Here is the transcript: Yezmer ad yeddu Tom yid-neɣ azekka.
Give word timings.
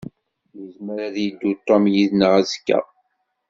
Yezmer 0.57 0.97
ad 1.07 1.15
yeddu 1.19 1.51
Tom 1.67 1.83
yid-neɣ 1.93 2.31
azekka. 2.39 2.79